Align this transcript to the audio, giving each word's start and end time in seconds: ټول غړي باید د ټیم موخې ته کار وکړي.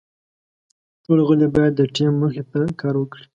ټول 1.03 1.19
غړي 1.27 1.47
باید 1.55 1.73
د 1.75 1.81
ټیم 1.95 2.11
موخې 2.19 2.43
ته 2.51 2.59
کار 2.81 2.95
وکړي. 2.97 3.23